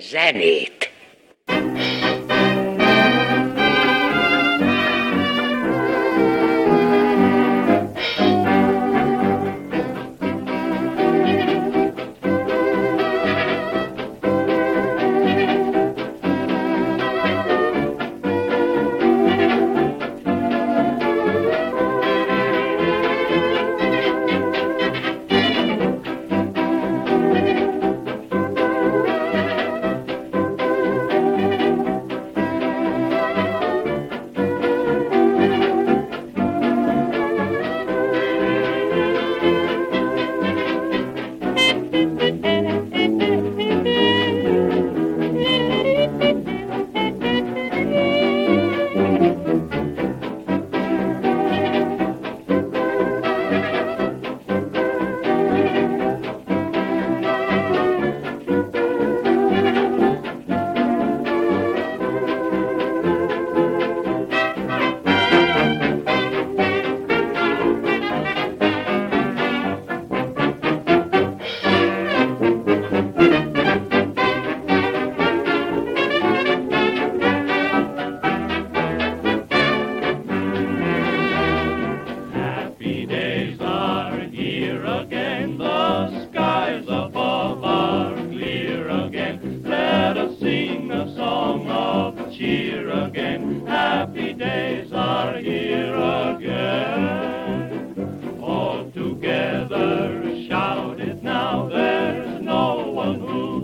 zenét. 0.00 0.89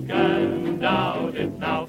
can 0.07 0.81
doubt 0.81 1.37
it 1.37 1.59
now. 1.59 1.87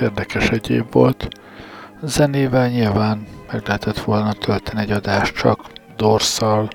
Érdekes 0.00 0.50
egy 0.50 0.70
év 0.70 0.84
volt. 0.90 1.28
Zenével 2.02 2.68
nyilván 2.68 3.26
meg 3.52 3.62
lehetett 3.66 3.98
volna 3.98 4.32
tölteni 4.32 4.80
egy 4.80 4.90
adást 4.90 5.34
csak 5.34 5.60
Dorszal, 5.96 6.68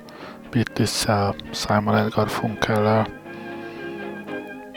Beatlessel, 0.50 1.34
Simon 1.52 1.96
Edgar 1.96 2.28
Funkellel, 2.28 3.06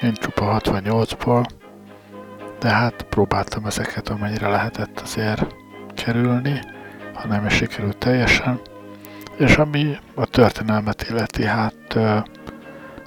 mint 0.02 0.18
csupa 0.18 0.62
68-ból, 0.64 1.46
de 2.60 2.70
hát 2.70 3.06
próbáltam 3.10 3.66
ezeket 3.66 4.10
amennyire 4.10 4.48
lehetett 4.48 5.00
azért 5.00 5.46
kerülni, 5.96 6.60
ha 7.14 7.28
nem 7.28 7.46
is 7.46 7.54
sikerült 7.54 7.98
teljesen. 7.98 8.60
És 9.38 9.58
ami 9.58 9.98
a 10.16 10.26
történelmet 10.26 11.06
illeti, 11.10 11.46
hát 11.46 11.98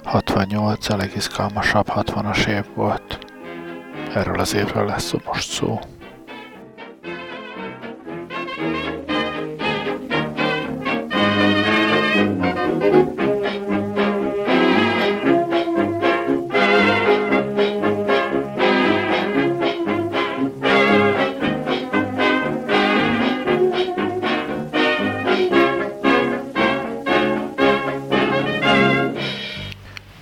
68 0.03 0.89
a 0.89 0.95
legizgalmasabb 0.95 1.87
60-as 1.95 2.47
év 2.47 2.65
volt. 2.75 3.32
Erről 4.13 4.39
az 4.39 4.53
évről 4.53 4.85
lesz 4.85 5.13
most 5.25 5.49
szó. 5.49 5.79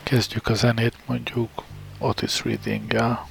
Kezdjük 0.03 0.47
a 0.47 0.53
zenét 0.53 0.93
mondjuk 1.05 1.63
Otis 1.99 2.43
Reading-gel. 2.43 3.30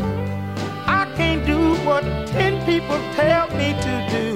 can't 1.21 1.45
do 1.45 1.61
what 1.87 2.03
ten 2.35 2.53
people 2.65 2.99
tell 3.15 3.47
me 3.59 3.69
to 3.87 3.93
do. 4.15 4.27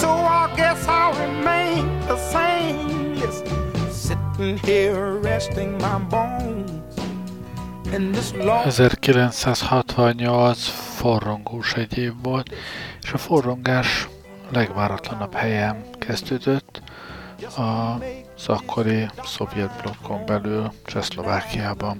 So 0.00 0.08
I 0.40 0.42
guess 0.56 0.80
I'll 0.88 1.16
remain 1.26 1.82
the 2.10 2.18
same. 2.34 3.14
Listen. 3.20 3.48
sitting 3.90 4.56
here 4.68 5.06
resting 5.30 5.70
my 5.86 5.98
bones. 6.08 6.70
1968 8.64 10.68
forrongós 10.68 11.74
egy 11.74 11.98
év 11.98 12.12
volt, 12.22 12.54
és 13.02 13.12
a 13.12 13.18
forrongás 13.18 14.08
legváratlanabb 14.50 15.34
helyen 15.34 15.84
kezdődött, 15.98 16.82
az 17.56 18.48
akkori 18.48 19.08
szovjet 19.24 19.82
blokkon 19.82 20.26
belül 20.26 20.72
Csehszlovákiában, 20.84 21.98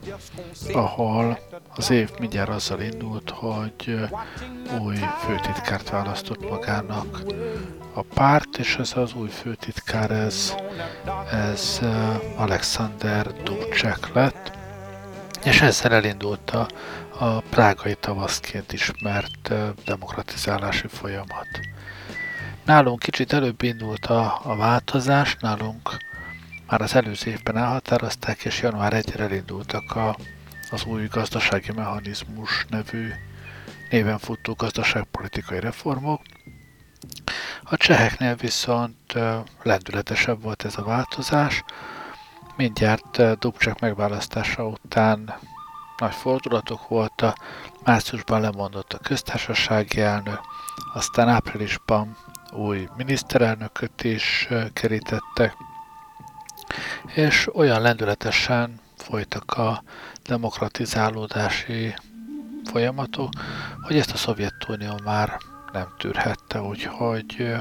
ahol 0.72 1.38
az 1.76 1.90
év 1.90 2.10
mindjárt 2.18 2.48
azzal 2.48 2.80
indult, 2.80 3.30
hogy 3.30 4.08
új 4.80 4.96
főtitkárt 5.26 5.90
választott 5.90 6.50
magának 6.50 7.22
a 7.94 8.02
párt, 8.02 8.58
és 8.58 8.76
ez 8.76 8.92
az 8.96 9.14
új 9.14 9.28
főtitkár, 9.28 10.10
ez, 10.10 10.54
ez 11.30 11.80
Alexander 12.36 13.42
Dubček 13.42 14.12
lett, 14.12 14.52
és 15.44 15.60
ezzel 15.60 15.92
elindult 15.92 16.50
a, 16.50 16.68
a 17.18 17.40
prágai 17.40 17.94
tavaszként 17.94 18.72
ismert 18.72 19.52
demokratizálási 19.84 20.88
folyamat. 20.88 21.48
Nálunk 22.64 22.98
kicsit 22.98 23.32
előbb 23.32 23.62
indult 23.62 24.06
a, 24.06 24.40
a 24.42 24.56
változás, 24.56 25.36
nálunk 25.40 25.96
már 26.68 26.80
az 26.80 26.94
előző 26.94 27.30
évben 27.30 27.56
elhatározták, 27.56 28.44
és 28.44 28.62
január 28.62 28.92
1 28.92 29.12
elindultak 29.16 29.96
a, 29.96 30.16
az 30.72 30.84
új 30.84 31.06
gazdasági 31.06 31.72
mechanizmus 31.72 32.66
nevű 32.68 33.12
néven 33.90 34.18
futó 34.18 34.52
gazdaságpolitikai 34.52 35.60
reformok. 35.60 36.20
A 37.62 37.76
cseheknél 37.76 38.34
viszont 38.34 39.14
lendületesebb 39.62 40.42
volt 40.42 40.64
ez 40.64 40.78
a 40.78 40.82
változás, 40.82 41.64
mindjárt 42.56 43.38
Dubcsek 43.38 43.80
megválasztása 43.80 44.66
után 44.66 45.34
nagy 45.98 46.14
fordulatok 46.14 46.88
voltak, 46.88 47.36
márciusban 47.84 48.40
lemondott 48.40 48.92
a 48.92 48.98
köztársasági 48.98 50.00
elnök, 50.00 50.40
aztán 50.94 51.28
áprilisban 51.28 52.16
új 52.52 52.88
miniszterelnököt 52.96 54.04
is 54.04 54.48
kerítettek, 54.72 55.54
és 57.14 57.54
olyan 57.54 57.80
lendületesen 57.80 58.80
folytak 58.96 59.52
a 59.52 59.82
demokratizálódási 60.24 61.94
folyamatok, 62.64 63.28
hogy 63.82 63.96
ezt 63.96 64.12
a 64.12 64.16
Szovjetunió 64.16 65.00
már 65.04 65.36
nem 65.72 65.86
tűrhette, 65.98 66.62
úgyhogy 66.62 67.54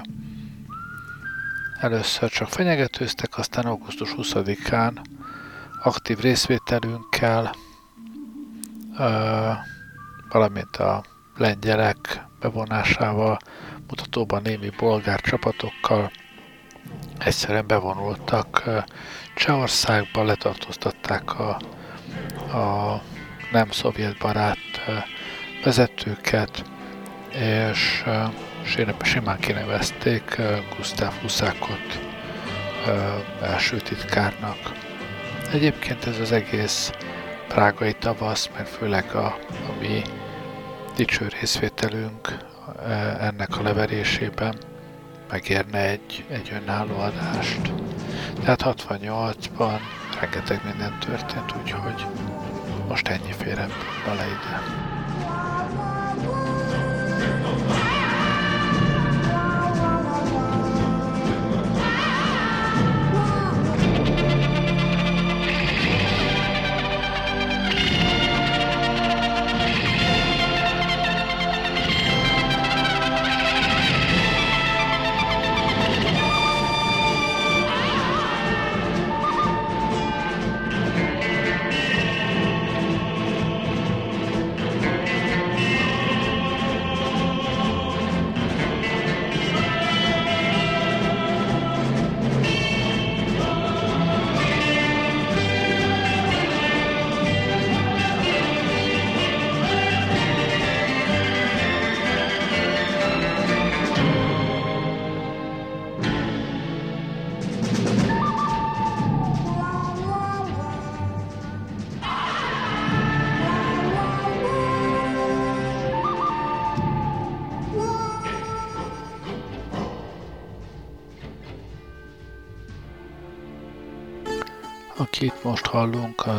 először 1.79 2.29
csak 2.29 2.47
fenyegetőztek, 2.47 3.37
aztán 3.37 3.65
augusztus 3.65 4.13
20-án 4.17 4.97
aktív 5.83 6.19
részvételünkkel, 6.19 7.55
valamint 10.29 10.75
a 10.77 11.03
lengyelek 11.37 12.25
bevonásával 12.39 13.39
mutatóban 13.87 14.41
némi 14.41 14.69
bolgár 14.77 15.19
csapatokkal 15.21 16.11
egyszerűen 17.17 17.67
bevonultak 17.67 18.63
Csehországba, 19.35 20.23
letartóztatták 20.23 21.39
a, 21.39 21.61
a 22.53 23.01
nem 23.51 23.71
szovjet 23.71 24.17
barát 24.17 24.57
vezetőket, 25.63 26.63
és 27.69 28.03
simán 29.01 29.39
kinevezték 29.39 30.41
Gustav 30.75 31.13
Huszákot 31.21 31.99
első 33.41 33.77
titkárnak. 33.77 34.57
Egyébként 35.51 36.05
ez 36.05 36.19
az 36.19 36.31
egész 36.31 36.91
prágai 37.47 37.93
tavasz, 37.93 38.49
mert 38.55 38.69
főleg 38.69 39.15
a, 39.15 39.25
a 39.49 39.73
mi 39.79 40.01
dicső 40.95 41.27
részvételünk 41.39 42.37
ennek 43.19 43.57
a 43.57 43.61
leverésében 43.61 44.55
megérne 45.29 45.79
egy, 45.79 46.25
egy 46.29 46.51
önálló 46.61 46.99
adást. 46.99 47.71
Tehát 48.43 48.63
68-ban 48.65 49.79
rengeteg 50.21 50.61
minden 50.63 50.99
történt, 50.99 51.55
úgyhogy 51.61 52.05
most 52.87 53.07
ennyi 53.07 53.31
férem 53.31 53.69
bele 54.05 54.25
ide. 54.25 54.80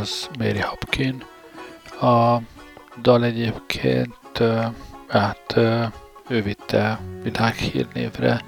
Az 0.03 0.29
Mary 0.39 0.61
Hopkin. 0.61 1.25
A 2.01 2.41
dal 3.03 3.25
egyébként, 3.25 4.43
hát 5.09 5.57
ő 6.29 6.43
vitte 6.43 7.01
világhírnévre, 7.23 8.45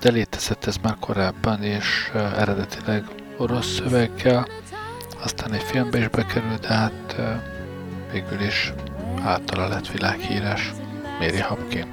de 0.00 0.10
létezett 0.10 0.64
ez 0.64 0.76
már 0.82 0.96
korábban, 1.00 1.62
és 1.62 2.10
eredetileg 2.14 3.04
orosz 3.36 3.74
szöveggel, 3.74 4.48
aztán 5.22 5.52
egy 5.52 5.62
filmbe 5.62 5.98
is 5.98 6.08
bekerült, 6.08 6.60
de 6.60 6.74
hát 6.74 7.16
végül 8.12 8.40
is 8.40 8.72
általa 9.22 9.68
lett 9.68 9.88
világhíres 9.88 10.72
Mary 11.18 11.40
Hopkin. 11.40 11.90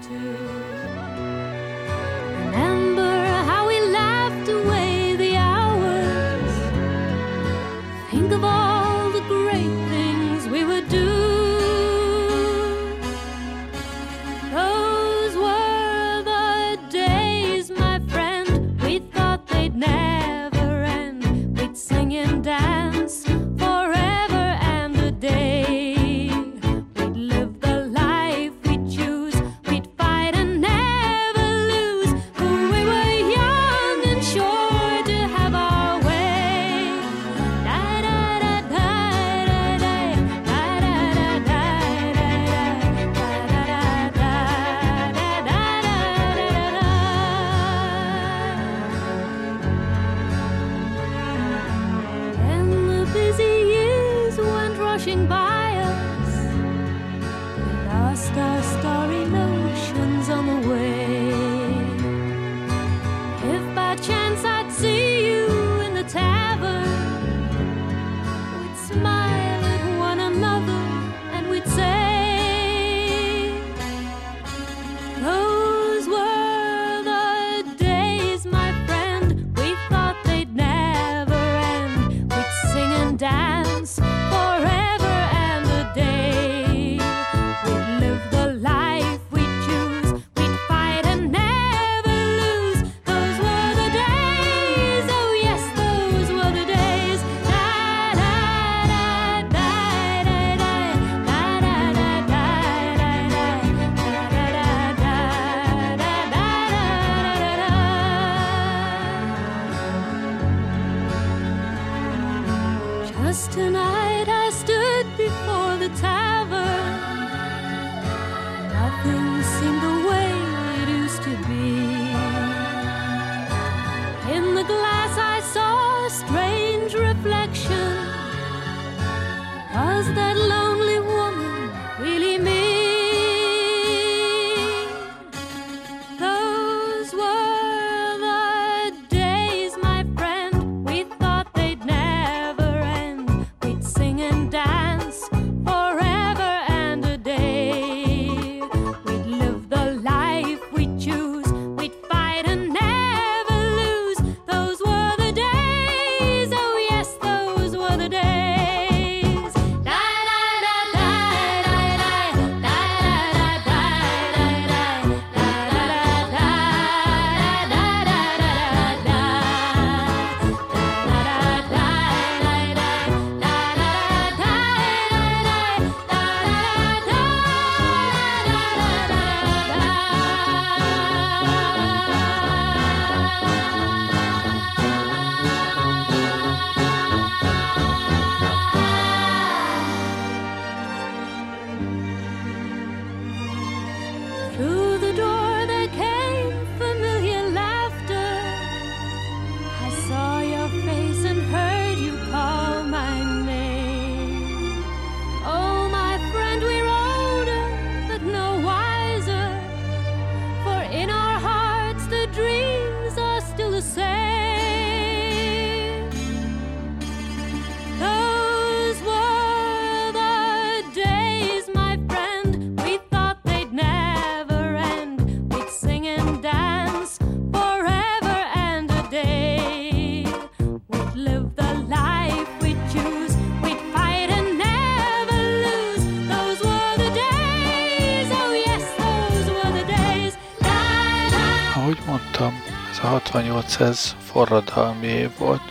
Ez 243.79 244.15
forradalmi 244.31 245.07
év 245.07 245.29
volt. 245.37 245.61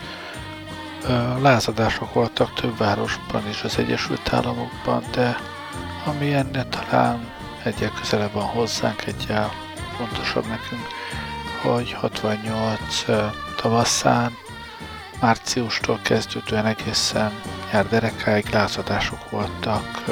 Lázadások 1.41 2.13
voltak 2.13 2.55
több 2.55 2.77
városban 2.77 3.49
is 3.49 3.63
az 3.63 3.79
Egyesült 3.79 4.33
Államokban, 4.33 5.05
de 5.11 5.37
ami 6.07 6.35
ennél 6.35 6.69
talán 6.69 7.33
egyel 7.63 7.93
közelebb 8.01 8.33
van 8.33 8.45
hozzánk, 8.45 9.07
egyel 9.07 9.51
fontosabb 9.97 10.47
nekünk, 10.47 10.87
hogy 11.63 11.93
68 11.93 13.05
tavaszán, 13.57 14.33
márciustól 15.21 16.01
kezdődően 16.03 16.67
egészen 16.67 17.33
nyár 17.73 18.13
lázadások 18.53 19.31
voltak 19.31 20.05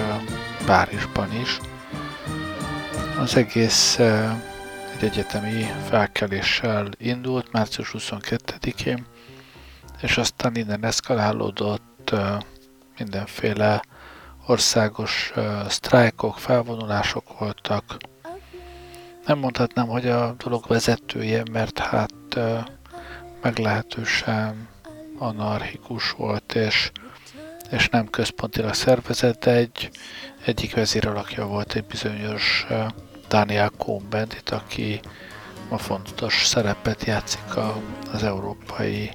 Párizsban 0.66 1.32
is. 1.40 1.58
Az 3.20 3.36
egész 3.36 3.98
egy 4.98 5.04
egyetemi 5.04 5.62
felkeléssel 5.88 6.88
indult 6.98 7.52
március 7.52 7.94
22-én, 7.98 9.06
és 10.00 10.16
aztán 10.18 10.56
innen 10.56 10.84
eszkalálódott 10.84 12.14
mindenféle 12.98 13.82
országos 14.46 15.32
sztrájkok, 15.68 16.38
felvonulások 16.38 17.38
voltak. 17.38 17.96
Nem 19.26 19.38
mondhatnám, 19.38 19.86
hogy 19.86 20.08
a 20.08 20.34
dolog 20.44 20.66
vezetője, 20.66 21.42
mert 21.52 21.78
hát 21.78 22.38
meglehetősen 23.42 24.68
anarchikus 25.18 26.10
volt, 26.10 26.54
és, 26.54 26.90
és 27.70 27.88
nem 27.88 28.06
központilag 28.06 28.74
szervezett, 28.74 29.44
egy, 29.44 29.90
egyik 30.44 30.74
vezéralakja 30.74 31.46
volt 31.46 31.74
egy 31.74 31.84
bizonyos 31.84 32.66
Daniel 33.28 33.73
Cohn-Bendit, 33.78 34.50
aki 34.50 35.00
ma 35.68 35.78
fontos 35.78 36.47
szerepet 36.47 37.04
játszik 37.04 37.56
a, 37.56 37.76
az 38.12 38.23
európai 38.23 39.11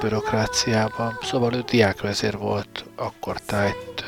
bürokráciában. 0.00 1.18
Szóval 1.22 1.54
ő 1.54 1.60
diákvezér 1.60 2.38
volt 2.38 2.84
akkor 2.96 3.40
tájt 3.40 4.04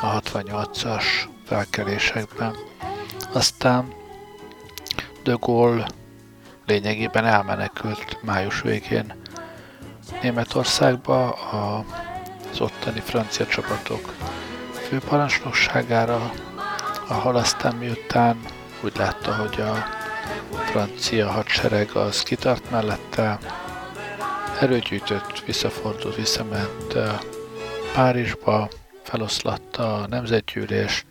a 0.00 0.20
68-as 0.20 1.04
felkelésekben. 1.46 2.54
Aztán 3.32 3.92
de 5.22 5.36
Gaulle 5.40 5.88
lényegében 6.66 7.24
elmenekült 7.24 8.18
május 8.22 8.60
végén 8.60 9.14
Németországba 10.22 11.30
az 11.32 12.60
ottani 12.60 13.00
francia 13.00 13.46
csapatok 13.46 14.14
főparancsnokságára, 14.88 16.32
ahol 17.10 17.36
aztán 17.36 17.74
miután 17.74 18.40
úgy 18.82 18.96
látta, 18.96 19.34
hogy 19.34 19.60
a 19.60 19.74
francia 20.64 21.30
hadsereg 21.30 21.90
az 21.90 22.22
kitart 22.22 22.70
mellette, 22.70 23.38
erőgyűjtött, 24.60 25.42
visszafordult, 25.46 26.16
visszament 26.16 26.94
Párizsba, 27.94 28.68
feloszlatta 29.02 29.94
a 29.94 30.06
nemzetgyűlést, 30.06 31.06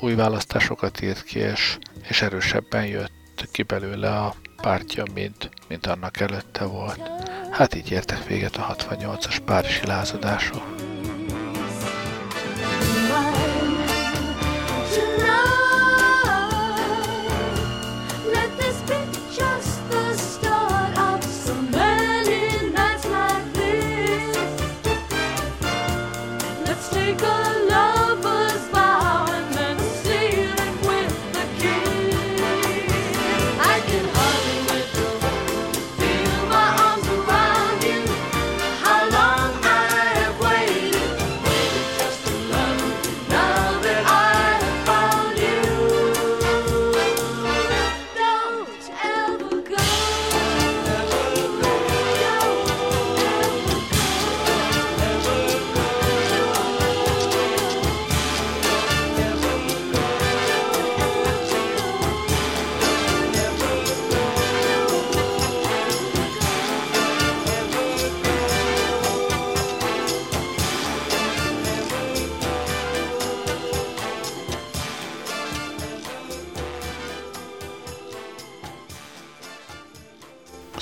új 0.00 0.14
választásokat 0.14 1.00
írt 1.00 1.22
ki, 1.22 1.38
és, 1.38 1.78
és 2.08 2.22
erősebben 2.22 2.86
jött 2.86 3.48
ki 3.52 3.62
belőle 3.62 4.18
a 4.18 4.34
pártja, 4.62 5.04
mint, 5.14 5.50
mint 5.68 5.86
annak 5.86 6.20
előtte 6.20 6.64
volt. 6.64 7.10
Hát 7.50 7.74
így 7.74 7.90
értek 7.90 8.26
véget 8.26 8.56
a 8.56 8.76
68-as 8.78 9.38
párizsi 9.44 9.86
lázadások. 9.86 10.87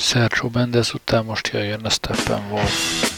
Sergio 0.06 0.50
Mendes 0.52 0.94
után 0.94 1.24
most 1.24 1.48
jöjjön 1.48 1.84
a 1.84 1.90
Steppenwolf. 1.90 3.15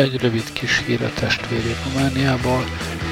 Egy 0.00 0.20
rövid 0.20 0.52
kis 0.52 0.82
hír 0.86 1.02
a 1.02 1.12
testvéri 1.14 1.74
Romániából. 1.84 2.64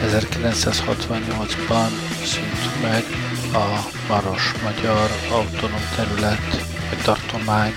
1968-ban 0.07 1.89
szűnt 2.25 2.83
meg 2.83 3.05
a 3.53 3.89
Maros 4.09 4.53
Magyar 4.63 5.11
Autonóm 5.31 5.89
Terület 5.97 6.67
vagy 6.89 6.99
Tartomány 7.05 7.73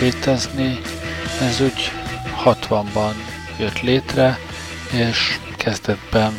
létezni. 0.00 0.80
Ez 1.40 1.60
úgy 1.60 1.92
60-ban 2.44 3.12
jött 3.58 3.80
létre, 3.80 4.38
és 4.92 5.38
kezdetben 5.56 6.32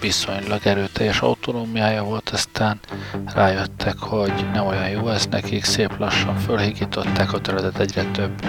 viszonylag 0.00 0.60
erőteljes 0.64 1.20
autonómiája 1.20 2.02
volt, 2.02 2.28
aztán 2.28 2.80
rájöttek, 3.34 3.98
hogy 3.98 4.46
nem 4.52 4.66
olyan 4.66 4.88
jó 4.88 5.08
ez 5.08 5.26
nekik, 5.26 5.64
szép 5.64 5.98
lassan 5.98 6.36
fölhigították 6.36 7.32
a 7.32 7.40
területet 7.40 7.80
egyre 7.80 8.10
több 8.10 8.42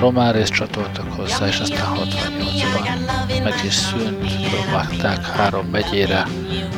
román 0.00 0.32
részt 0.32 0.52
csatoltak 0.52 1.12
hozzá, 1.12 1.46
és 1.46 1.58
aztán 1.58 1.86
68-ban 1.94 3.42
meg 3.42 3.64
is 3.64 3.74
szűnt, 3.74 4.26
vágták 4.72 5.26
három 5.26 5.66
megyére, 5.66 6.26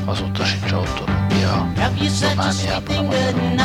azóta 0.04 0.44
sincs 0.44 0.72
autonómia 0.72 1.72
Romániában, 2.20 2.96
a 2.96 3.02
magyarokban. 3.02 3.58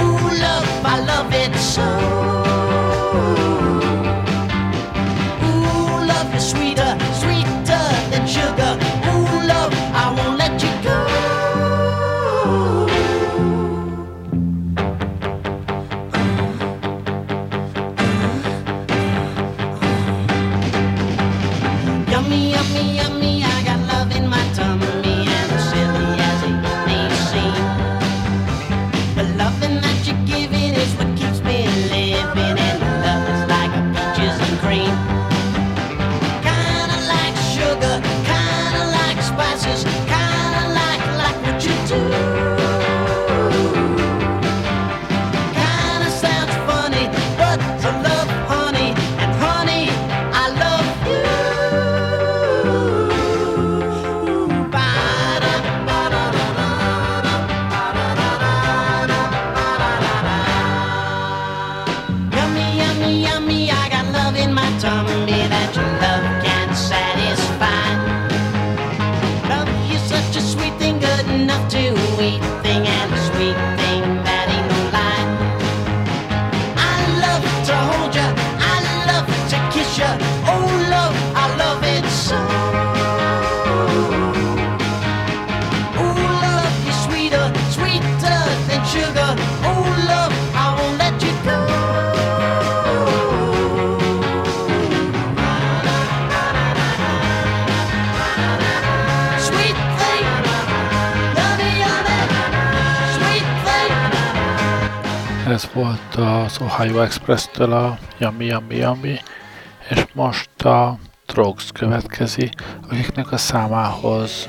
Ooh, 0.00 0.30
love, 0.30 0.64
I 0.84 0.98
love 1.04 1.44
it 1.44 1.54
so. 1.72 3.51
enough 71.42 71.68
to 71.68 72.01
Ez 105.62 105.70
volt 105.72 106.14
az 106.14 106.58
Ohio 106.60 107.00
Express-től 107.00 107.72
a 107.72 107.98
Yummy 108.18 108.44
Yummy 108.46 108.76
Yummy, 108.76 109.20
és 109.88 110.04
most 110.12 110.62
a 110.62 110.98
Trogs 111.26 111.72
következi, 111.72 112.50
akiknek 112.90 113.32
a 113.32 113.36
számához 113.36 114.46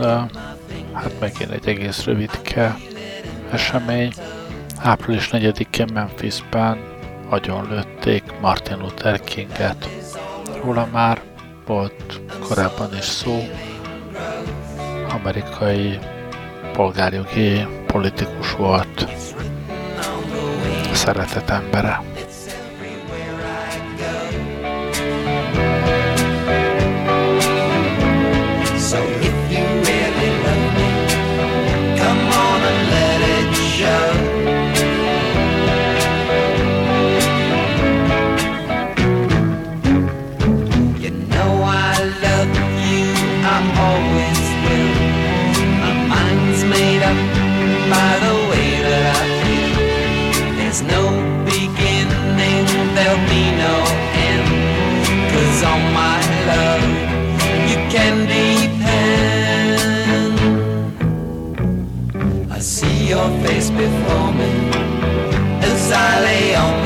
hát 0.94 1.20
megint 1.20 1.52
egy 1.52 1.68
egész 1.68 2.04
rövidke 2.04 2.76
esemény. 3.52 4.14
Április 4.78 5.30
4-én 5.32 5.88
Memphisben 5.94 6.78
lőtték 7.70 8.24
Martin 8.42 8.78
Luther 8.78 9.20
Kinget. 9.20 9.90
Róla 10.64 10.88
már 10.92 11.22
volt 11.66 12.22
korábban 12.48 12.96
is 12.98 13.06
szó, 13.06 13.48
amerikai 15.10 16.00
polgárjogi 16.72 17.68
politikus 17.88 18.54
volt, 18.54 19.23
szeretett 20.96 21.50
embere. 21.50 22.13
face 63.44 63.70
before 63.70 64.32
me. 64.34 64.54
As 65.70 65.92
I 65.92 66.22
lay 66.22 66.56
on 66.56 66.83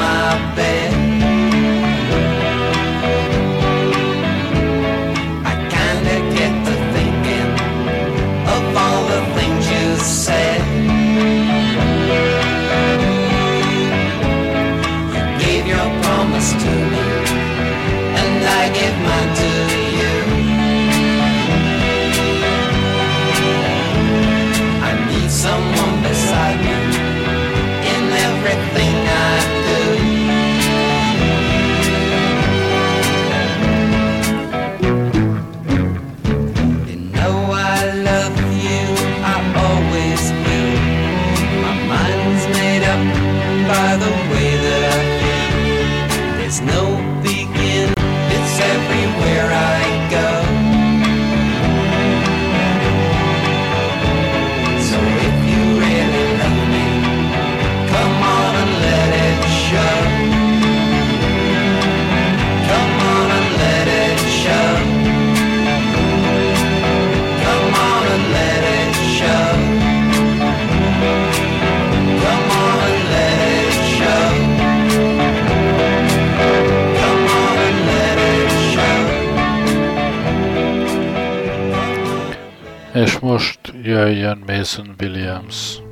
most 84.08 84.16
jöjjön 84.16 84.44
Mason 84.48 84.96
Williams. 85.00 85.87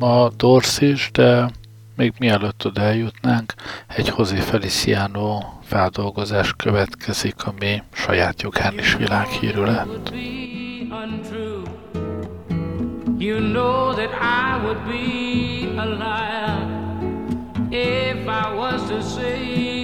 Ma 0.00 0.30
Dorsz 0.36 0.80
is, 0.80 1.10
de 1.12 1.50
még 1.96 2.12
mielőtt 2.18 2.66
oda 2.66 2.80
eljutnánk, 2.80 3.54
egy 3.86 4.12
José 4.16 4.36
Feliciano 4.36 5.38
feldolgozás 5.62 6.52
következik, 6.56 7.44
ami 7.44 7.82
saját 7.92 8.42
jogán 8.42 8.78
is 8.78 8.94
világhírű 8.94 9.60
lett. 9.60 10.12
You 13.18 13.38
know 13.38 13.92
that 13.92 14.10
I 14.20 14.64
would 14.64 14.78
be 14.86 15.82
a 15.82 15.84
liar 15.84 16.80
if 17.70 18.26
I 18.26 18.54
was 18.54 18.82
to 18.88 19.02
say 19.02 19.79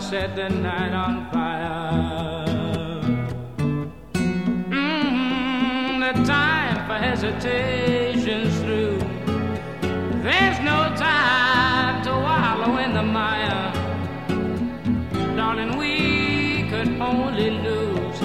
set 0.00 0.34
the 0.34 0.48
night 0.48 0.92
on 0.92 1.30
fire. 1.30 3.02
Mm, 4.70 6.00
the 6.00 6.24
time 6.24 6.76
for 6.86 6.94
hesitation's 6.94 8.58
through. 8.60 8.98
There's 10.22 10.58
no 10.60 10.94
time 10.96 12.02
to 12.04 12.12
wallow 12.12 12.78
in 12.78 12.94
the 12.94 13.02
mire. 13.02 13.72
Darling, 15.36 15.76
we 15.76 16.68
could 16.70 16.88
only 17.00 17.50
lose, 17.50 18.20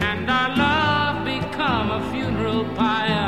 and 0.00 0.28
our 0.28 0.56
love 0.56 1.24
become 1.24 1.92
a 1.92 2.10
funeral 2.10 2.64
pyre. 2.74 3.21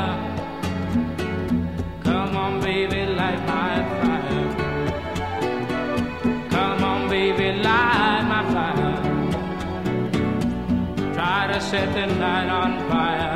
Set 11.95 12.09
the 12.09 12.15
night 12.15 12.49
on 12.49 12.89
fire. 12.89 13.34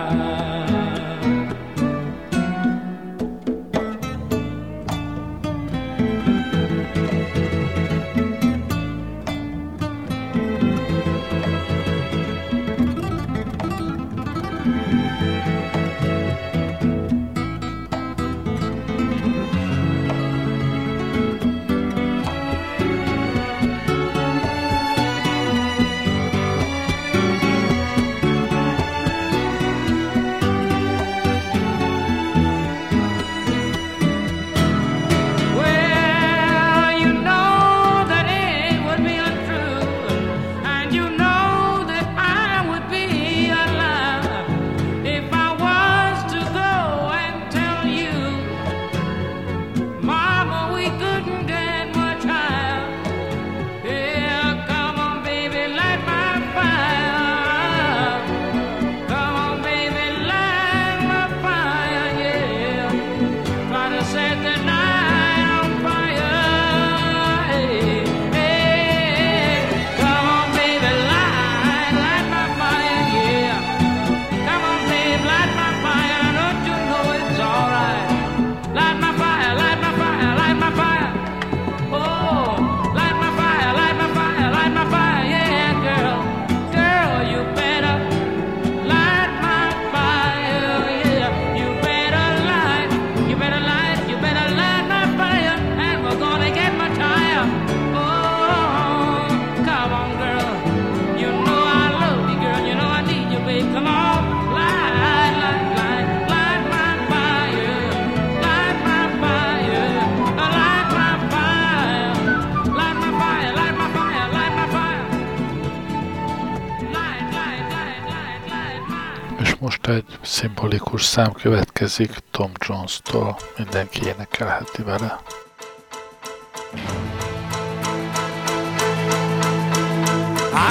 Szimbolikus 120.21 121.03
szám 121.03 121.31
következik 121.31 122.11
Tom 122.31 122.51
Jones-tól. 122.67 123.37
Mindenki 123.57 124.05
énekelheti 124.05 124.81
vele. 124.81 125.19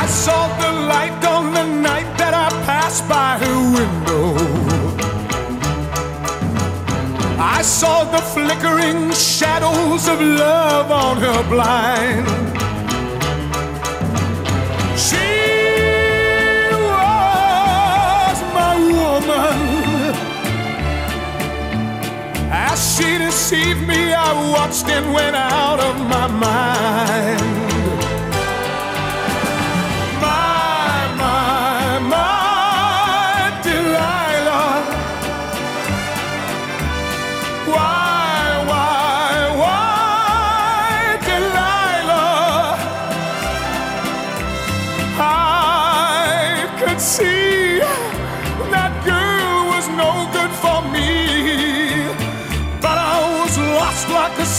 I 0.03 0.07
saw 0.07 0.49
the 0.59 0.71
light 0.71 1.25
on 1.25 1.53
the 1.53 1.65
night 1.65 2.17
that 2.17 2.35
I 2.35 2.65
passed 2.67 3.09
by 3.09 3.45
her 3.45 3.57
window. 3.75 4.37
I 7.59 7.63
saw 7.63 8.05
the 8.05 8.23
flickering 8.23 9.13
shadows 9.13 10.07
of 10.09 10.21
love 10.21 10.91
on 10.91 11.17
her 11.17 11.43
blind. 11.49 12.48
She 22.99 23.17
deceived 23.19 23.87
me, 23.87 24.13
I 24.13 24.33
watched 24.51 24.89
and 24.89 25.13
went 25.15 25.37
out 25.37 25.79
of 25.79 25.97
my 26.09 26.27
mind. 26.27 27.58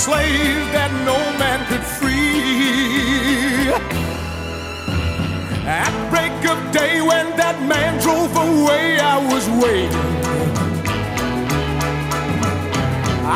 Slave 0.09 0.65
that 0.73 0.91
no 1.09 1.17
man 1.41 1.59
could 1.69 1.85
free. 1.97 3.69
At 5.83 5.93
break 6.11 6.37
of 6.53 6.59
day, 6.71 6.95
when 7.09 7.25
that 7.41 7.57
man 7.73 7.91
drove 8.05 8.33
away, 8.47 8.85
I 9.13 9.17
was 9.31 9.45
waiting. 9.63 10.09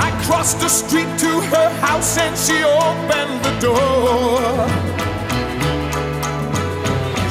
I 0.06 0.08
crossed 0.26 0.60
the 0.66 0.72
street 0.82 1.12
to 1.26 1.32
her 1.54 1.70
house 1.86 2.18
and 2.26 2.36
she 2.46 2.58
opened 2.88 3.38
the 3.48 3.54
door. 3.68 4.42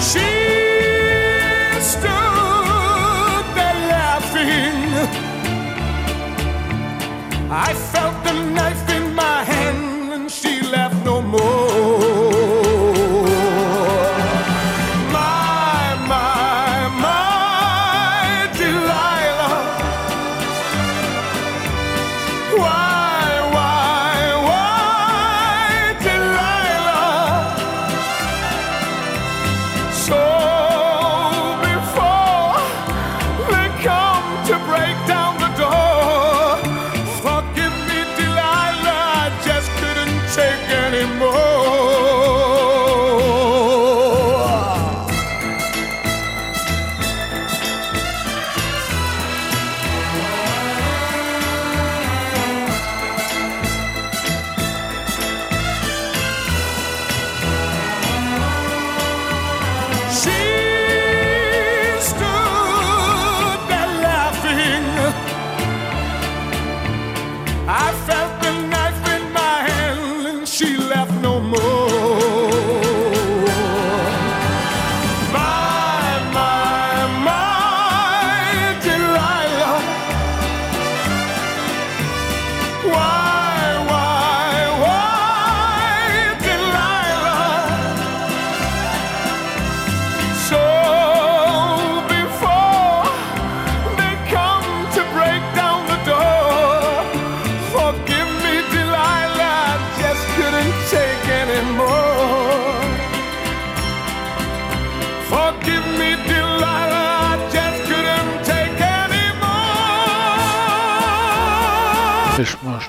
She 0.09 0.31
stood 1.93 3.45
there 3.59 3.81
laughing. 3.97 4.93
I 7.51 7.71
felt 7.93 8.17
the 8.27 8.35
knife 8.57 8.85
in 8.97 9.02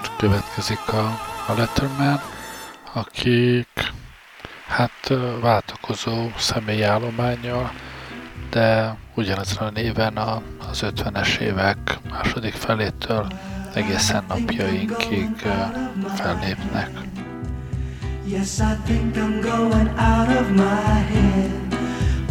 most 0.04 0.18
következik 0.18 0.94
a, 0.94 1.20
a 1.48 1.54
Letterman, 1.58 2.20
akik 2.94 3.92
hát 4.68 5.13
váltakozó 5.42 6.32
személyi 6.38 6.82
állományjal, 6.82 7.72
de 8.50 8.98
ugyanezen 9.16 9.68
a 9.68 9.70
néven 9.70 10.18
a, 10.18 10.42
az 10.70 10.86
50-es 10.96 11.38
évek 11.38 12.00
második 12.10 12.54
felétől 12.54 13.28
egészen 13.74 14.24
napjainkig 14.28 15.36
fellépnek. 16.16 16.89
Yes, 18.26 18.58
I 18.60 18.76
think 18.86 19.16
I'm 19.16 19.42
going 19.42 19.89
out 19.98 20.30
of 20.39 20.50
my 20.50 21.00
head 21.13 21.52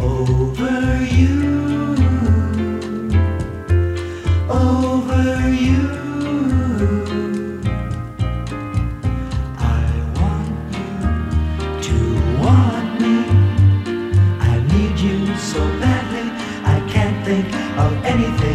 over 0.00 1.00
you, 1.00 1.94
over 4.48 5.48
you. 5.48 5.81
anything. 18.12 18.51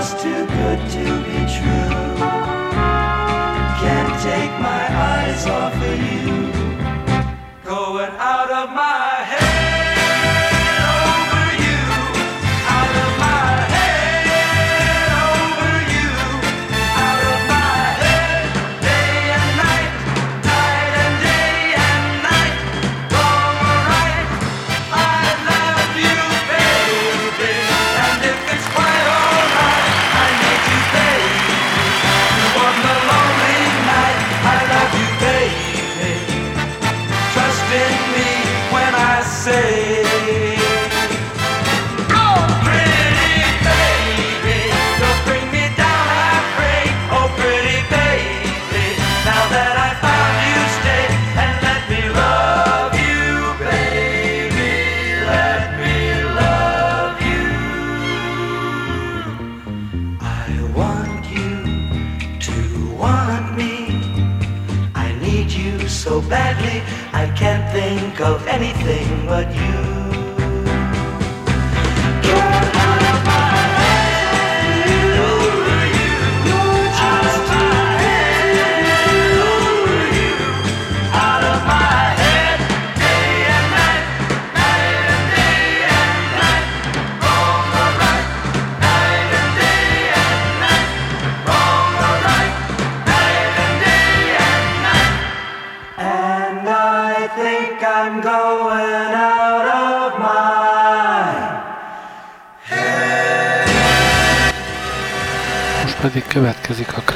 Just 0.00 0.22
too 0.22 0.46
good 0.46 0.80
to 0.88 1.04
be 1.26 1.38
true. 1.56 1.92
Can't 3.82 4.14
take 4.22 4.52
my 4.58 4.84
eyes 5.12 5.46
off 5.46 5.74
of 5.74 5.98
you. 6.08 6.50
Going 7.64 8.10
out 8.16 8.50
of 8.50 8.70
my 8.70 8.99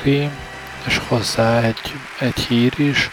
krém, 0.05 0.37
és 0.87 1.01
hozzá 1.09 1.61
egy, 1.61 1.81
egy 2.21 2.39
hír 2.39 2.73
is. 2.77 3.11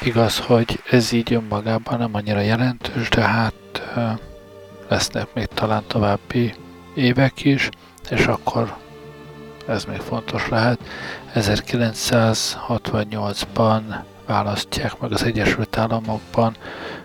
Igaz, 0.00 0.38
hogy 0.38 0.82
ez 0.90 1.12
így 1.12 1.32
önmagában 1.32 1.98
nem 1.98 2.14
annyira 2.14 2.40
jelentős, 2.40 3.08
de 3.08 3.20
hát 3.20 3.54
lesznek 4.88 5.34
még 5.34 5.46
talán 5.46 5.82
további 5.86 6.54
évek 6.94 7.44
is, 7.44 7.68
és 8.10 8.26
akkor 8.26 8.76
ez 9.66 9.84
még 9.84 10.00
fontos 10.00 10.48
lehet. 10.48 10.78
1968-ban 11.34 13.82
választják 14.26 14.98
meg 14.98 15.12
az 15.12 15.22
Egyesült 15.22 15.76
Államokban 15.76 16.56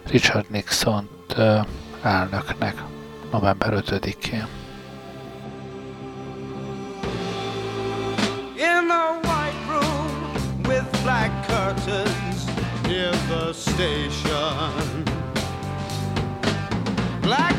Richard 0.08 0.50
Nixon-t 0.50 1.36
elnöknek 2.02 2.84
november 3.32 3.84
5-én. 3.86 4.59
Station. 13.54 15.04
Black 17.22 17.59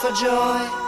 For 0.00 0.12
joy. 0.12 0.87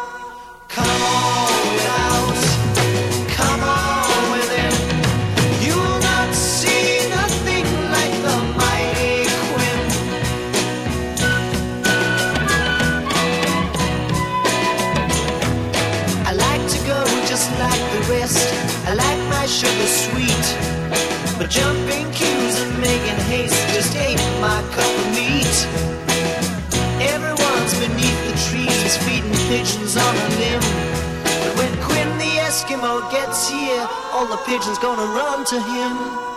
Here, 33.50 33.86
all 34.12 34.26
the 34.26 34.36
pigeons 34.46 34.78
gonna 34.78 35.06
run 35.12 35.44
to 35.44 35.60
him. 35.60 36.29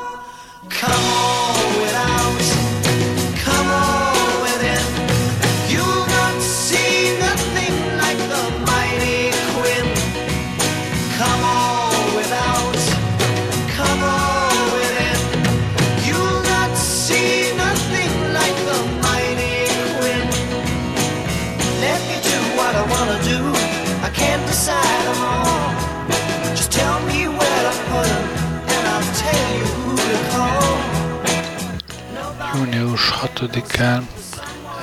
6-án 33.48 34.04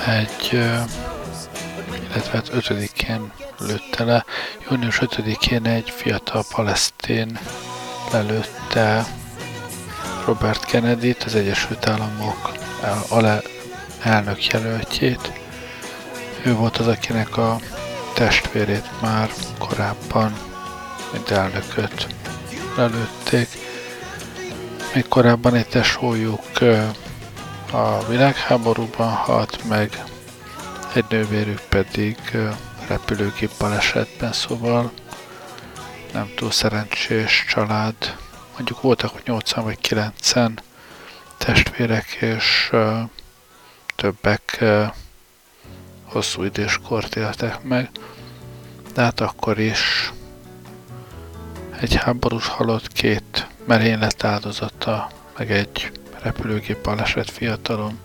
egy, 0.06 0.52
illetve 2.11 2.30
hát 2.32 2.50
5-én 2.54 3.32
lőtte 3.58 4.04
le. 4.04 4.24
Június 4.70 4.98
5-én 5.00 5.66
egy 5.66 5.90
fiatal 5.90 6.44
palesztén 6.54 7.38
lelőtte 8.12 9.06
Robert 10.26 10.64
kennedy 10.64 11.16
az 11.24 11.34
Egyesült 11.34 11.86
Államok 11.86 12.52
el, 13.11 13.42
elnök 14.02 14.46
jelöltjét. 14.46 15.32
Ő 16.44 16.54
volt 16.54 16.76
az, 16.76 16.86
akinek 16.86 17.36
a 17.36 17.58
testvérét 18.14 18.88
már 19.00 19.30
korábban, 19.58 20.32
mint 21.12 21.30
elnököt 21.30 22.06
lelőtték. 22.76 23.48
Még 24.94 25.08
korábban 25.08 25.54
egy 25.54 25.68
tesójuk 25.68 26.42
a 27.72 28.04
világháborúban 28.08 29.12
halt 29.12 29.68
meg, 29.68 30.04
egy 30.94 31.04
nővérük 31.08 31.60
pedig 31.68 32.18
repülőgép 32.88 33.50
balesetben, 33.58 34.32
szóval 34.32 34.92
nem 36.12 36.32
túl 36.36 36.50
szerencsés 36.50 37.44
család. 37.48 38.16
Mondjuk 38.52 38.80
voltak, 38.80 39.10
hogy 39.10 39.22
80 39.24 39.64
vagy 39.64 39.78
90 39.80 40.60
testvérek, 41.36 42.06
és 42.12 42.72
többek 43.96 44.64
hosszú 46.04 46.42
időskort 46.42 47.16
éltek 47.16 47.62
meg, 47.62 47.90
de 48.94 49.02
hát 49.02 49.20
akkor 49.20 49.58
is 49.58 50.12
egy 51.80 51.94
háborús 51.94 52.46
halott 52.46 52.92
két 52.92 53.46
merénylet 53.66 54.24
áldozata, 54.24 55.10
meg 55.36 55.50
egy 55.50 55.99
repülőgép 56.22 56.82
baleset 56.82 57.30
fiatalom, 57.30 57.98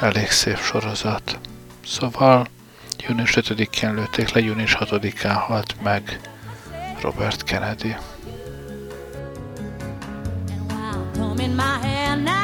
elég 0.00 0.30
szép 0.30 0.58
sorozat. 0.58 1.38
Szóval 1.86 2.46
június 3.08 3.32
5-én 3.34 3.94
lőtték 3.94 4.32
le, 4.32 4.40
június 4.40 4.76
6-án 4.80 5.42
halt 5.46 5.82
meg 5.82 6.20
Robert 7.00 7.44
Kennedy. 7.44 7.96
in 11.42 11.56
my. 11.56 12.41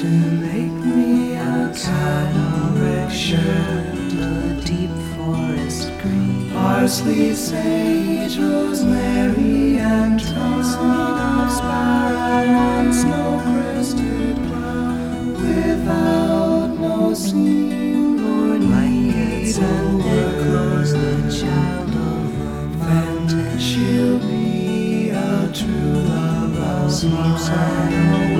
to 0.00 0.06
make 0.06 0.72
me 0.96 1.34
a 1.34 1.70
color 1.76 3.10
shirt, 3.10 4.12
a 4.14 4.58
deep 4.64 4.88
forest 5.14 5.92
green, 6.00 6.50
parsley, 6.52 7.34
sage, 7.34 8.38
rosemary, 8.38 9.78
and 9.78 10.22
thyme, 10.22 11.44
of 11.44 11.52
spiral 11.52 12.78
and 12.78 12.94
snow 12.94 13.42
crested 13.44 14.36
brown, 14.48 15.34
without 15.34 16.68
no 16.80 17.12
seam 17.12 18.24
or 18.24 18.58
lights 18.58 19.58
and 19.58 20.00
echoes, 20.00 20.92
the 20.94 21.44
child 21.44 21.90
of 21.90 22.40
a 22.40 22.84
fantasy. 22.86 23.58
She'll 23.60 24.18
be 24.18 25.10
a 25.10 25.52
true 25.52 25.92
love 26.08 26.56
of 26.56 27.04
mine. 27.12 28.39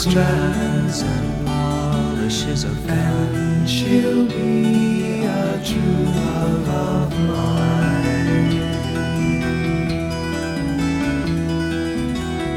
strands 0.00 1.02
and 1.02 1.46
polishes 1.46 2.64
a 2.64 2.74
fan. 2.86 3.66
She'll 3.66 4.24
be 4.26 5.24
a 5.24 5.60
true 5.62 6.04
love 6.16 6.68
of 6.68 7.20
mine. 7.28 8.60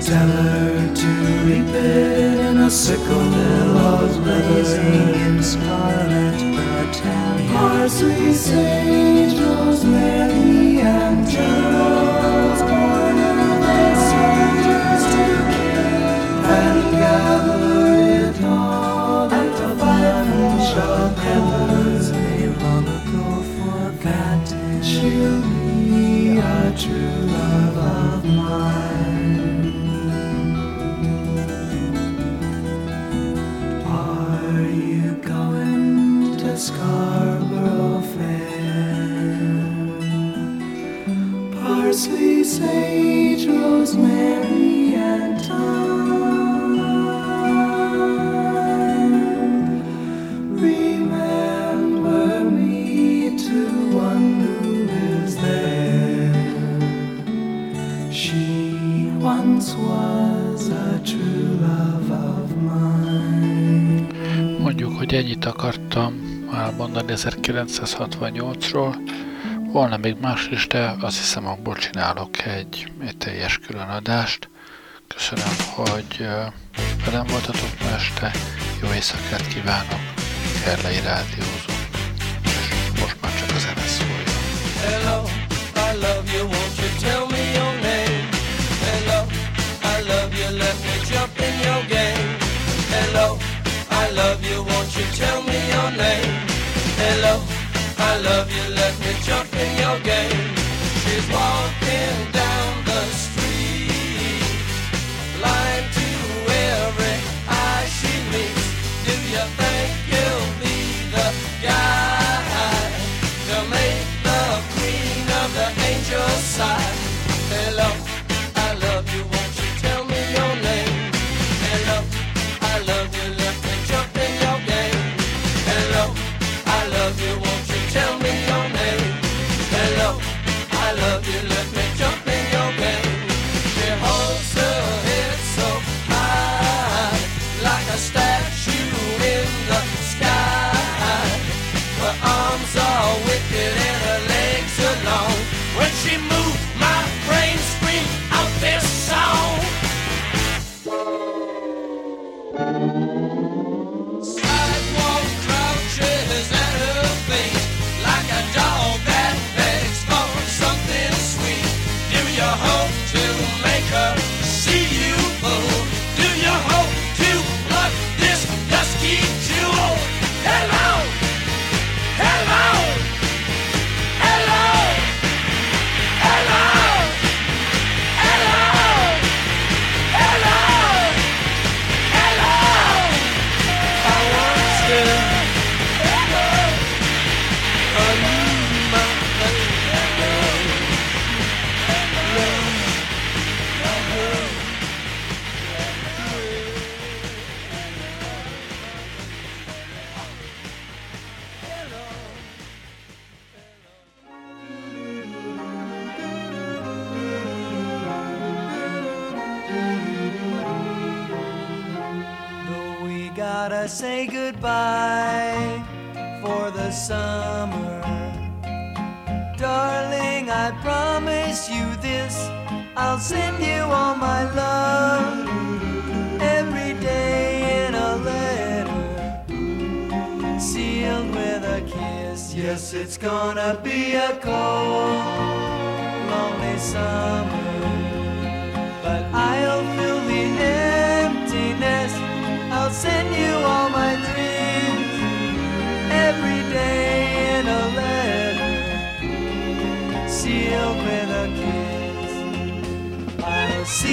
Tell 0.02 0.30
her 0.30 0.94
to 0.96 1.08
reap 1.46 1.68
it 1.68 2.40
in 2.40 2.58
a 2.60 2.72
sickle 2.72 3.28
that 3.36 3.68
loves 3.76 4.18
blazing 4.20 5.33
scarlet 5.44 6.56
battalion. 6.56 7.56
Our 7.56 7.90
sweet 7.90 8.34
Saint 8.34 9.40
Rosemary 9.40 10.80
and 10.80 11.28
Joan. 11.30 11.63
1968-ról. 67.16 68.96
Volna 69.72 69.98
még 69.98 70.16
más 70.22 70.48
is, 70.52 70.68
de 70.68 70.96
azt 71.00 71.18
hiszem, 71.18 71.48
abból 71.48 71.76
csinálok 71.76 72.46
egy, 72.46 72.92
egy 73.06 73.18
teljes 73.18 73.58
különadást. 73.58 74.50
Köszönöm, 75.08 75.54
hogy 75.76 76.28
velem 77.06 77.26
voltatok 77.28 77.70
ma 77.82 77.90
este. 77.96 78.32
Jó 78.82 78.94
éjszakát 78.94 79.48
kívánok. 79.48 80.00
Gerlei 80.66 81.00
Rádiózó. 81.00 81.73
love 98.24 98.50
you, 98.50 98.76
let 98.76 99.00
me 99.00 99.14
jump 99.22 99.54
in 99.54 99.78
your 99.78 100.00
game. 100.00 100.56
She's 101.04 101.28
one. 101.30 101.83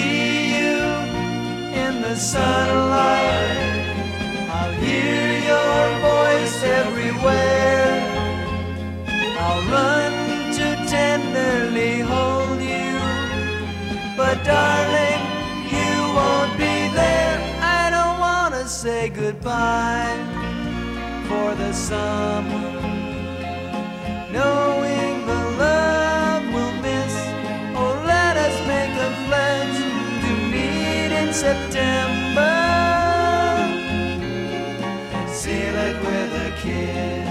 See 0.01 0.57
you 0.59 0.79
in 1.85 1.93
the 2.07 2.17
sunlight. 2.17 3.59
I'll 4.57 4.77
hear 4.85 5.27
your 5.53 5.83
voice 6.11 6.57
everywhere. 6.81 7.93
I'll 9.45 9.63
run 9.77 10.13
to 10.59 10.67
tenderly 10.97 11.95
hold 12.13 12.61
you. 12.75 12.93
But 14.21 14.37
darling, 14.53 15.23
you 15.77 15.93
won't 16.19 16.55
be 16.65 16.77
there. 17.01 17.37
I 17.81 17.85
don't 17.97 18.19
wanna 18.27 18.65
say 18.83 19.03
goodbye 19.23 20.19
for 21.29 21.49
the 21.63 21.73
summer. 21.73 22.69
Knowing 24.33 24.80
September. 31.41 32.53
Seal 35.27 35.75
it 35.75 35.97
with 36.05 36.33
a 36.35 36.51
kiss. 36.61 37.31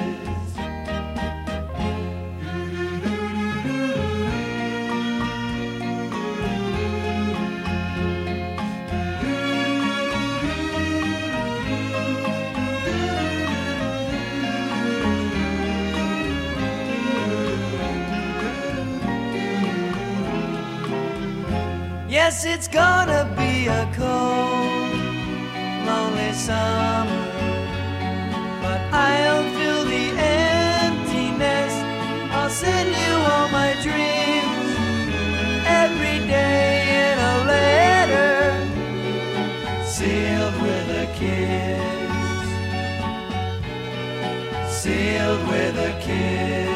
Yes, 22.09 22.43
it's 22.43 22.67
gonna 22.67 23.31
a 23.67 23.85
cold, 23.95 24.93
lonely 25.85 26.31
summer. 26.33 27.25
But 28.61 28.81
I'll 28.91 29.43
fill 29.55 29.83
the 29.85 30.07
emptiness. 30.17 31.73
I'll 32.31 32.49
send 32.49 32.89
you 32.89 33.13
all 33.31 33.49
my 33.49 33.73
dreams 33.81 34.75
every 35.65 36.19
day 36.27 36.71
in 37.03 37.17
a 37.19 37.35
letter 37.53 38.39
sealed 39.85 40.55
with 40.61 40.89
a 41.03 41.07
kiss. 41.19 42.47
Sealed 44.81 45.43
with 45.47 45.77
a 45.77 45.91
kiss. 46.01 46.68